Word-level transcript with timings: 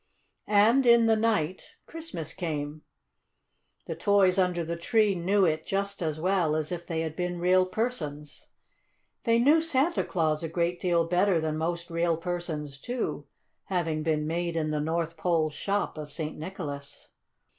And 0.47 0.87
in 0.87 1.05
the 1.05 1.15
night 1.15 1.75
Christmas 1.85 2.33
came. 2.33 2.81
The 3.85 3.93
toys 3.93 4.39
under 4.39 4.63
the 4.63 4.75
tree 4.75 5.13
knew 5.13 5.45
it 5.45 5.63
just 5.63 6.01
as 6.01 6.19
well 6.19 6.55
as 6.55 6.71
if 6.71 6.87
they 6.87 7.01
had 7.01 7.15
been 7.15 7.37
real 7.37 7.67
persons. 7.67 8.47
They 9.25 9.37
knew 9.37 9.61
Santa 9.61 10.03
Claus 10.03 10.41
a 10.41 10.49
great 10.49 10.79
deal 10.79 11.05
better 11.05 11.39
than 11.39 11.55
most 11.55 11.91
real 11.91 12.17
persons, 12.17 12.79
too, 12.79 13.27
having 13.65 14.01
been 14.01 14.25
made 14.25 14.55
in 14.55 14.71
the 14.71 14.81
North 14.81 15.17
Pole 15.17 15.51
shop 15.51 15.99
of 15.99 16.11
St. 16.11 16.35
Nicholas. 16.35 17.09